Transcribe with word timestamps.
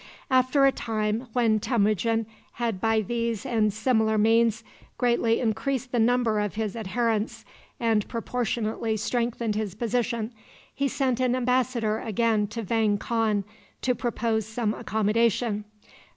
After 0.31 0.65
a 0.65 0.71
time, 0.71 1.27
when 1.33 1.59
Temujin 1.59 2.25
had 2.53 2.81
by 2.81 3.01
these 3.01 3.45
and 3.45 3.71
similar 3.71 4.17
means 4.17 4.63
greatly 4.97 5.39
increased 5.39 5.91
the 5.91 5.99
number 5.99 6.39
of 6.39 6.55
his 6.55 6.75
adherents, 6.75 7.45
and 7.79 8.07
proportionately 8.07 8.97
strengthened 8.97 9.53
his 9.53 9.75
position, 9.75 10.33
he 10.73 10.87
sent 10.87 11.19
an 11.19 11.35
embassador 11.35 11.99
again 11.99 12.47
to 12.47 12.63
Vang 12.63 12.97
Khan 12.97 13.43
to 13.83 13.93
propose 13.93 14.47
some 14.47 14.73
accommodation. 14.73 15.65